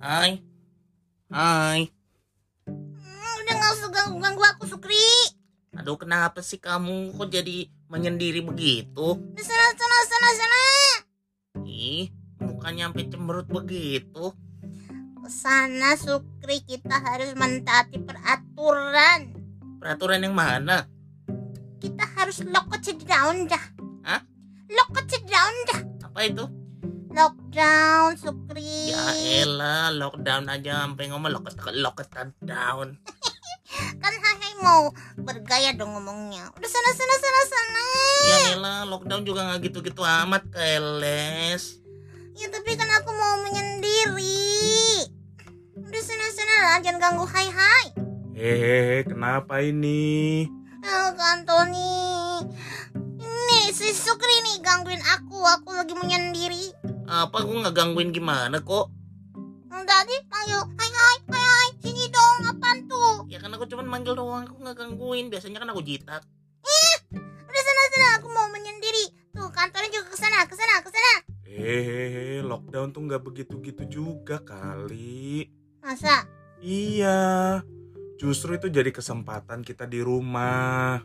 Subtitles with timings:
[0.00, 0.40] Hai.
[1.28, 1.92] Hai.
[2.64, 4.96] Hmm, udah gak usah ganggu-ganggu aku, Sukri.
[5.76, 9.20] Aduh, kenapa sih kamu kok jadi menyendiri begitu?
[9.36, 10.62] Di sana, sana, sana, sana.
[11.68, 12.08] Ih,
[12.40, 14.32] mukanya sampai cemberut begitu.
[15.28, 19.36] Sana, Sukri, kita harus mentaati peraturan.
[19.84, 20.88] Peraturan yang mana?
[21.76, 22.72] Kita harus lock
[23.04, 23.64] down dah.
[24.08, 24.24] Hah?
[24.72, 24.96] Lock
[25.28, 25.80] down dah.
[26.08, 26.59] Apa itu?
[27.50, 28.94] Lockdown, Sukri.
[28.94, 31.50] Ya elah, lockdown aja sampai ngomong lock
[31.82, 31.98] lock
[32.46, 32.94] down.
[33.98, 36.46] Kan Hai mau bergaya dong ngomongnya.
[36.54, 37.86] Udah sana, sana, sana, sana.
[38.22, 41.82] Ya elah, lockdown juga nggak gitu-gitu amat keles.
[42.38, 45.10] Ya tapi kan aku mau menyendiri.
[45.74, 47.86] Udah sana, sana lah, jangan ganggu Hai Hai.
[48.30, 50.46] Hehehe, kenapa ini?
[50.86, 51.98] Oh, Kak Antoni.
[53.18, 55.42] Ini si Sukri nih gangguin aku.
[55.42, 56.79] Aku lagi menyendiri.
[57.10, 58.86] Apa aku nggak gangguin gimana kok?
[59.90, 63.26] Tadi ayo, hai hai, hai hai, sini dong, apaan tuh?
[63.26, 65.26] Ya kan aku cuma manggil doang, aku nggak gangguin.
[65.26, 66.22] Biasanya kan aku jitak.
[67.18, 69.10] Udah sana sana, aku mau menyendiri.
[69.34, 71.14] Tuh kantornya juga ke sana, ke sana, ke sana.
[71.42, 75.50] Hehehe, lockdown tuh nggak begitu-gitu juga kali.
[75.82, 76.22] Masa?
[76.62, 77.60] Iya,
[78.14, 81.02] justru itu jadi kesempatan kita di rumah.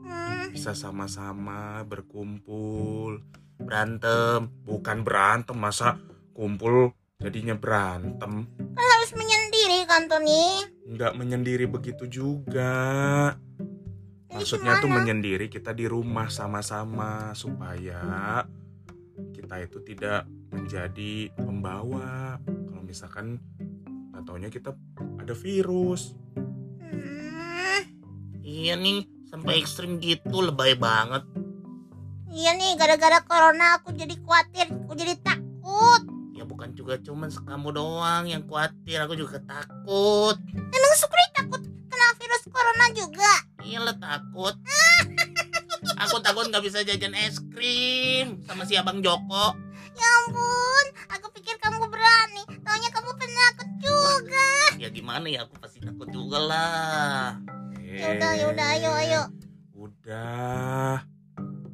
[0.00, 3.20] Hmm, Bisa sama-sama berkumpul.
[3.60, 4.52] Berantem.
[4.64, 5.96] Bukan berantem, masa
[6.32, 8.44] kumpul jadinya berantem.
[8.76, 10.68] kan harus menyendiri kan Tony.
[10.84, 12.74] Nggak menyendiri begitu juga.
[14.28, 18.44] Maksudnya tuh menyendiri kita di rumah sama-sama supaya
[19.32, 22.36] kita itu tidak menjadi pembawa.
[22.44, 23.40] Kalau misalkan
[24.12, 24.76] nggak taunya kita
[25.16, 26.12] ada virus.
[26.84, 27.80] Hmm,
[28.46, 31.24] Iya nih, sampai ekstrim gitu, lebay banget.
[32.36, 36.04] Iya nih, gara-gara corona aku jadi khawatir, aku jadi takut.
[36.36, 40.36] Ya bukan juga cuman kamu doang yang khawatir, aku juga takut.
[40.52, 43.32] Emang Sukri takut kena virus corona juga?
[43.64, 44.54] Iyalah takut.
[45.96, 49.56] Aku takut nggak bisa jajan es krim sama si Abang Joko.
[49.96, 52.44] Ya ampun, aku pikir kamu berani.
[52.60, 54.48] Taunya kamu penakut juga.
[54.76, 57.40] Ya gimana ya, aku pasti takut juga lah.
[57.80, 59.22] Ya udah, ya udah, ayo, ayo.
[59.72, 61.15] Udah.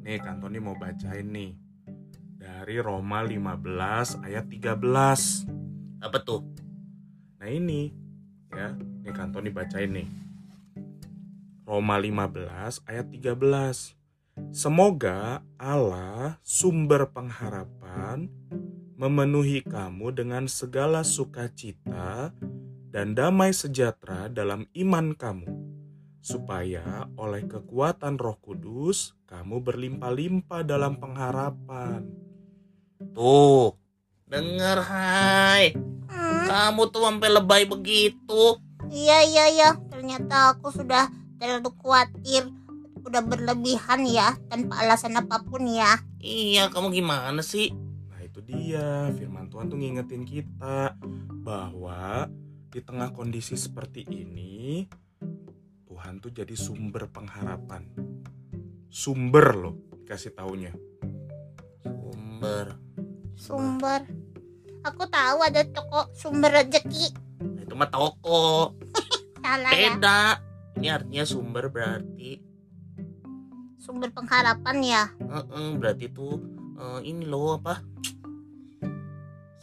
[0.03, 1.55] Nih Kantoni mau bacain nih.
[2.35, 6.03] Dari Roma 15 ayat 13.
[6.03, 6.43] Apa tuh?
[7.39, 7.87] Nah ini
[8.51, 10.07] ya, nih Kantoni bacain nih.
[11.63, 13.95] Roma 15 ayat 13.
[14.51, 18.27] Semoga Allah sumber pengharapan
[18.99, 22.35] memenuhi kamu dengan segala sukacita
[22.91, 25.62] dan damai sejahtera dalam iman kamu
[26.23, 32.07] supaya oleh kekuatan Roh Kudus kamu berlimpah-limpah dalam pengharapan.
[33.11, 33.75] Tuh,
[34.31, 35.75] denger hai.
[36.07, 38.55] Hmm, Kamu tuh sampai lebay begitu.
[38.87, 39.69] iya, iya, iya.
[39.91, 42.47] Ternyata aku sudah terlalu khawatir.
[43.03, 45.99] Udah berlebihan ya, tanpa alasan apa pun ya.
[46.23, 47.75] Iya, kamu gimana sih?
[48.07, 50.95] Nah itu dia firman Tuhan tuh ngingetin kita
[51.43, 52.31] bahwa
[52.71, 54.87] di tengah kondisi seperti ini
[56.03, 57.87] Tuhan tuh jadi sumber pengharapan.
[58.91, 60.75] Sumber loh kasih taunya.
[61.79, 62.75] Sumber.
[63.39, 64.03] Sumber.
[64.83, 67.15] Aku tahu ada toko sumber rezeki.
[67.39, 68.75] Nah, itu mah toko.
[69.47, 69.95] Salah ya.
[69.95, 70.19] Beda.
[70.75, 72.35] Ini artinya sumber berarti
[73.79, 75.03] Sumber pengharapan ya.
[75.23, 76.35] Heeh, berarti tuh
[76.83, 77.79] eh, ini loh apa?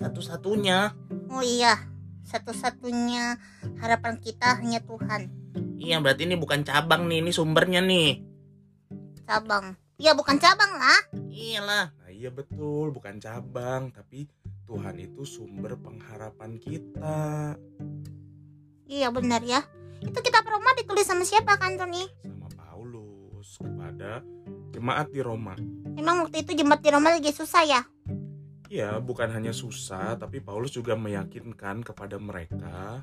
[0.01, 0.89] Satu-satunya.
[1.29, 1.85] Oh iya,
[2.25, 3.37] satu-satunya
[3.77, 5.40] harapan kita hanya Tuhan.
[5.81, 8.21] Iya, berarti ini bukan cabang nih, ini sumbernya nih.
[9.25, 9.75] Cabang.
[10.01, 11.01] Ya bukan cabang lah.
[11.29, 11.93] Iyalah.
[11.93, 14.25] Nah iya betul bukan cabang tapi
[14.65, 17.53] Tuhan itu sumber pengharapan kita
[18.89, 19.61] Iya benar ya.
[20.01, 22.09] Itu kitab Roma ditulis sama siapa kan Tony?
[22.25, 24.25] sama Paulus kepada
[24.73, 25.55] jemaat di Roma.
[25.95, 27.81] Memang waktu itu jemaat di Roma lagi susah ya.
[28.71, 33.03] Iya, bukan hanya susah, tapi Paulus juga meyakinkan kepada mereka,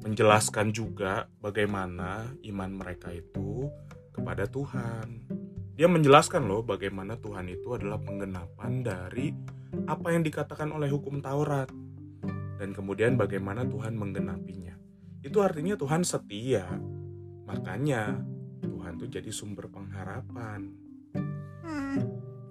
[0.00, 3.68] menjelaskan juga bagaimana iman mereka itu
[4.16, 5.28] kepada Tuhan.
[5.76, 9.32] Dia menjelaskan loh bagaimana Tuhan itu adalah penggenapan dari
[9.88, 11.68] apa yang dikatakan oleh hukum Taurat.
[12.60, 14.76] Dan kemudian bagaimana Tuhan menggenapinya.
[15.24, 16.68] Itu artinya Tuhan setia.
[17.48, 18.20] Makanya
[18.60, 20.68] Tuhan tuh jadi sumber pengharapan.
[21.64, 21.96] Hmm.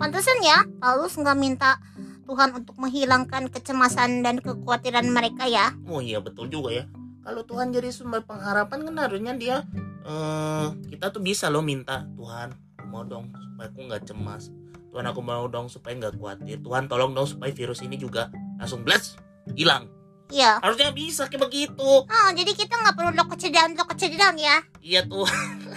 [0.02, 1.78] Pantesan ya, Paulus nggak minta
[2.26, 5.74] Tuhan untuk menghilangkan kecemasan dan kekhawatiran mereka ya.
[5.90, 6.86] Oh iya betul juga ya.
[7.30, 9.62] Kalau Tuhan jadi sumber pengharapan kan harusnya dia
[10.02, 14.50] eh kita tuh bisa loh minta Tuhan aku mau dong supaya aku nggak cemas.
[14.90, 16.58] Tuhan aku mau dong supaya nggak khawatir.
[16.58, 19.22] Tuhan tolong dong supaya virus ini juga langsung blast
[19.54, 19.86] hilang.
[20.34, 20.58] Iya.
[20.58, 21.86] Harusnya bisa kayak begitu.
[22.02, 24.58] Oh, jadi kita nggak perlu lock down, lock down ya.
[24.82, 25.30] Iya tuh,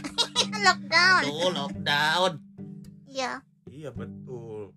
[0.65, 1.23] Lockdown.
[1.29, 2.33] tuh lockdown.
[3.13, 3.45] Iya.
[3.69, 4.73] Iya betul.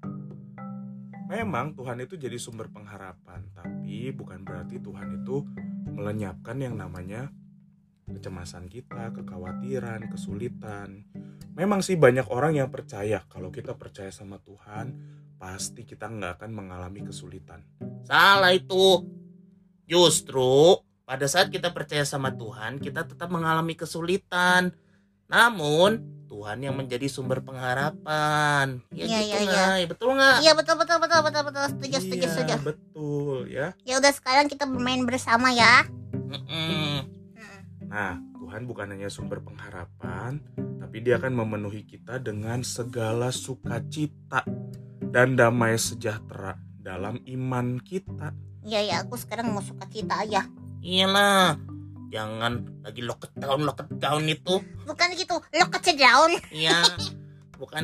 [1.31, 5.47] Memang Tuhan itu jadi sumber pengharapan, tapi bukan berarti Tuhan itu
[5.95, 7.31] melenyapkan yang namanya
[8.05, 11.07] kecemasan kita, kekhawatiran, kesulitan.
[11.55, 14.93] Memang sih banyak orang yang percaya kalau kita percaya sama Tuhan,
[15.39, 17.63] pasti kita nggak akan mengalami kesulitan.
[18.05, 19.07] Salah itu.
[19.85, 24.73] Justru pada saat kita percaya sama Tuhan, kita tetap mengalami kesulitan.
[25.29, 28.77] Namun Tuhan yang menjadi sumber pengharapan.
[28.93, 29.73] Ya Iya, gitu iya, nggak?
[29.81, 30.35] Ya, betul nggak?
[30.45, 32.55] Iya betul betul betul betul betul setuju setuju Iya, setuju.
[32.61, 33.67] betul ya.
[33.81, 35.89] Ya udah sekarang kita bermain bersama ya.
[36.13, 37.01] Mm-mm.
[37.89, 40.37] Nah, Tuhan bukan hanya sumber pengharapan,
[40.77, 44.45] tapi dia akan memenuhi kita dengan segala sukacita
[45.01, 48.37] dan damai sejahtera dalam iman kita.
[48.61, 50.45] Iya ya aku sekarang mau suka cita aja.
[50.85, 51.57] Iyalah.
[52.09, 54.55] Jangan lagi lockdown lockdown itu.
[54.85, 56.31] Bukan gitu, lock down.
[56.51, 56.79] Iya.
[57.55, 57.83] Bukan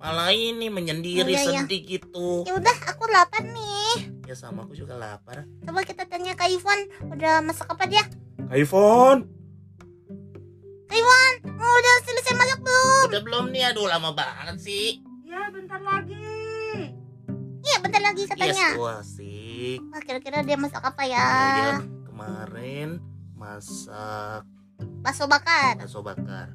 [0.00, 1.60] malah ini menyendiri Iya, iya.
[1.64, 2.48] sedih gitu.
[2.48, 4.08] Ya udah aku lapar nih.
[4.24, 5.44] Ya sama aku juga lapar.
[5.66, 6.80] Coba kita tanya Kak Ivon
[7.12, 8.02] udah masak apa dia?
[8.48, 9.28] Kak Ivon,
[11.60, 13.06] Oh, udah selesai masak belum?
[13.12, 13.62] Udah belum nih?
[13.70, 15.04] Aduh lama banget sih.
[15.22, 16.16] Ya bentar lagi.
[17.60, 18.68] Iya bentar lagi Yes, katanya.
[18.74, 19.78] tuh asik.
[19.92, 21.20] Wah, kira-kira dia masak apa Ya, ya?
[21.20, 21.76] ya.
[22.08, 22.88] Kemarin
[23.40, 24.44] masak
[25.00, 25.80] Bakso bakar.
[25.80, 26.52] bakso bakar.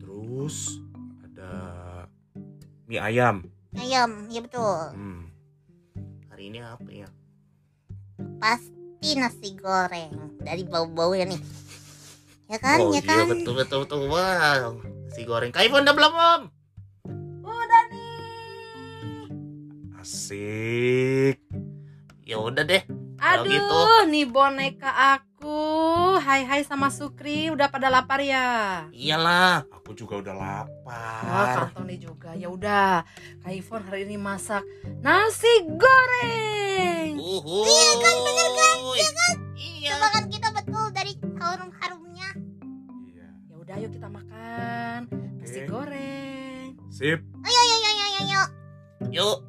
[0.00, 0.80] terus
[1.24, 1.52] ada
[2.88, 3.44] mie ayam.
[3.76, 4.80] Ayam, iya betul.
[4.96, 5.28] Hmm.
[6.32, 7.08] Hari ini apa ya?
[8.40, 11.40] Pasti nasi goreng dari bau-baunya nih.
[12.48, 13.28] Ya kan, oh ya iya kan?
[13.28, 14.00] betul betul betul.
[14.08, 14.80] Wow.
[15.04, 15.52] Nasi goreng.
[15.52, 16.42] Kak Ivon udah belum om?
[17.44, 18.16] Udah nih.
[20.00, 21.36] Asik.
[22.24, 22.80] Ya udah deh.
[23.18, 23.82] Aduh, gitu.
[24.14, 25.58] nih boneka aku.
[26.22, 28.86] Hai hai sama Sukri, udah pada lapar ya?
[28.94, 29.66] Iyalah.
[29.74, 31.66] Aku juga udah lapar.
[31.66, 32.38] Kak Tony juga.
[32.38, 33.02] Ya udah,
[33.42, 34.62] Kak Ivon hari ini masak
[35.02, 37.18] nasi goreng.
[37.18, 37.66] Uhuh.
[37.66, 38.76] Iya kan bener kan?
[38.94, 39.34] Iya kan?
[39.58, 39.90] Iya.
[39.98, 41.12] Coba kan kita betul dari
[41.42, 42.28] harum-harumnya.
[43.10, 43.26] Iya.
[43.50, 44.98] Ya udah, yuk kita makan
[45.42, 46.78] nasi goreng.
[46.94, 47.18] Sip.
[47.42, 48.42] Ayo, ayo, ayo, ayo, ayo.
[49.10, 49.47] Yuk.